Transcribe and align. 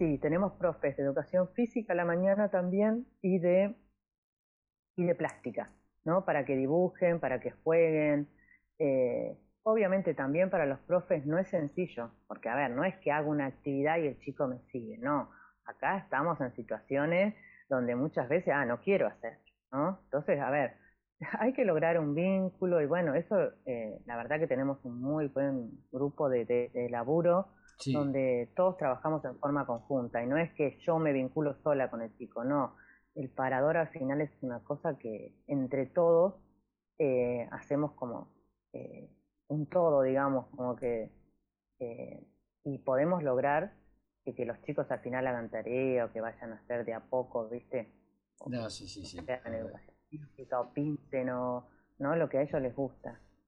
sí, 0.00 0.16
tenemos 0.16 0.54
profes 0.54 0.96
de 0.96 1.02
educación 1.02 1.50
física 1.52 1.92
a 1.92 1.96
la 1.96 2.06
mañana 2.06 2.48
también 2.50 3.06
y 3.20 3.38
de, 3.38 3.76
y 4.96 5.04
de 5.04 5.14
plástica, 5.14 5.70
¿no? 6.04 6.24
Para 6.24 6.46
que 6.46 6.56
dibujen, 6.56 7.20
para 7.20 7.38
que 7.38 7.50
jueguen. 7.50 8.26
Eh, 8.78 9.36
obviamente 9.62 10.14
también 10.14 10.48
para 10.48 10.64
los 10.64 10.78
profes 10.80 11.26
no 11.26 11.38
es 11.38 11.48
sencillo, 11.48 12.12
porque 12.26 12.48
a 12.48 12.56
ver, 12.56 12.70
no 12.70 12.82
es 12.82 12.96
que 13.00 13.12
hago 13.12 13.30
una 13.30 13.44
actividad 13.44 13.98
y 13.98 14.06
el 14.06 14.18
chico 14.20 14.48
me 14.48 14.60
sigue, 14.72 14.96
no. 14.96 15.30
Acá 15.66 15.98
estamos 15.98 16.40
en 16.40 16.54
situaciones 16.54 17.34
donde 17.68 17.94
muchas 17.94 18.26
veces, 18.26 18.54
ah, 18.54 18.64
no 18.64 18.80
quiero 18.80 19.06
hacer, 19.06 19.38
¿no? 19.70 20.00
Entonces, 20.04 20.40
a 20.40 20.50
ver, 20.50 20.76
hay 21.40 21.52
que 21.52 21.66
lograr 21.66 22.00
un 22.00 22.14
vínculo 22.14 22.80
y 22.80 22.86
bueno, 22.86 23.14
eso, 23.14 23.36
eh, 23.66 24.00
la 24.06 24.16
verdad 24.16 24.38
que 24.38 24.46
tenemos 24.46 24.82
un 24.82 24.98
muy 24.98 25.28
buen 25.28 25.72
grupo 25.92 26.30
de, 26.30 26.46
de, 26.46 26.88
laburo 26.88 27.48
donde 27.86 28.52
todos 28.56 28.76
trabajamos 28.76 29.24
en 29.24 29.38
forma 29.38 29.66
conjunta 29.66 30.22
y 30.22 30.26
no 30.26 30.36
es 30.36 30.52
que 30.54 30.78
yo 30.86 30.98
me 30.98 31.12
vinculo 31.12 31.54
sola 31.62 31.90
con 31.90 32.02
el 32.02 32.16
chico, 32.16 32.44
no. 32.44 32.76
El 33.14 33.30
parador 33.30 33.76
al 33.76 33.88
final 33.88 34.20
es 34.20 34.30
una 34.42 34.60
cosa 34.60 34.96
que 34.98 35.34
entre 35.46 35.86
todos 35.86 36.34
eh, 36.98 37.48
hacemos 37.50 37.92
como 37.92 38.28
eh, 38.72 39.10
un 39.48 39.66
todo, 39.66 40.02
digamos, 40.02 40.46
como 40.54 40.76
que 40.76 41.10
y 42.64 42.78
podemos 42.78 43.22
lograr 43.22 43.72
que, 44.24 44.34
que, 44.34 44.44
los 44.44 44.60
chicos 44.62 44.90
al 44.90 45.00
final 45.00 45.26
hagan 45.26 45.50
tarea 45.50 46.04
o 46.04 46.12
que 46.12 46.20
vayan 46.20 46.52
a 46.52 46.56
hacer 46.56 46.84
de 46.84 46.92
a 46.92 47.00
poco, 47.00 47.48
¿viste? 47.48 47.90
no, 48.46 48.70
sí, 48.70 48.88
sí, 48.88 49.04
sí. 49.04 49.18
educación 49.18 49.90
o 50.52 50.72
pinten 50.72 51.30
o 51.30 51.68
¿no? 51.98 52.16
lo 52.16 52.28
que 52.28 52.38
a 52.38 52.42
ellos 52.42 52.60
les 52.60 52.74
gusta. 52.74 53.20